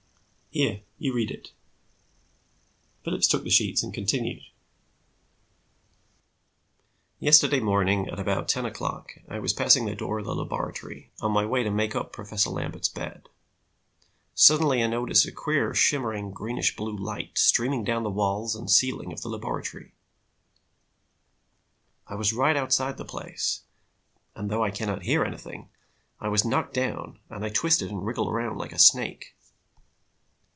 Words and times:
Here, 0.53 0.81
you 0.97 1.13
read 1.13 1.31
it." 1.31 1.53
Phillips 3.05 3.25
took 3.29 3.43
the 3.45 3.49
sheets 3.49 3.83
and 3.83 3.93
continued: 3.93 4.41
"'Yesterday 7.21 7.61
morning 7.61 8.09
about 8.09 8.49
ten 8.49 8.65
o'clock 8.65 9.17
I 9.29 9.39
was 9.39 9.53
passing 9.53 9.85
the 9.85 9.95
door 9.95 10.19
of 10.19 10.25
the 10.25 10.35
laboratory 10.35 11.09
on 11.21 11.31
my 11.31 11.45
way 11.45 11.63
to 11.63 11.71
make 11.71 11.95
up 11.95 12.11
Professor 12.11 12.49
Lambert's 12.49 12.89
bed. 12.89 13.29
Suddenly 14.35 14.83
I 14.83 14.87
noticed 14.87 15.25
a 15.25 15.31
queer, 15.31 15.73
shimmering, 15.73 16.31
greenish 16.31 16.75
blue 16.75 16.97
light 16.97 17.37
streaming 17.37 17.85
down 17.85 17.99
from 18.03 18.11
the 18.11 18.17
walls 18.19 18.53
and 18.53 18.69
ceiling 18.69 19.13
of 19.13 19.21
the 19.21 19.29
laboratory. 19.29 19.93
I 22.07 22.15
was 22.15 22.33
right 22.33 22.57
outside 22.57 22.97
the 22.97 23.05
place 23.05 23.61
and 24.35 24.49
though 24.51 24.65
I 24.65 24.71
cannot 24.71 25.03
hear 25.03 25.23
anything, 25.23 25.69
I 26.19 26.27
was 26.27 26.43
knocked 26.43 26.73
down 26.73 27.19
and 27.29 27.45
I 27.45 27.49
twisted 27.49 27.89
and 27.89 28.05
wriggled 28.05 28.27
around 28.27 28.57
like 28.57 28.73
a 28.73 28.79
snake. 28.79 29.33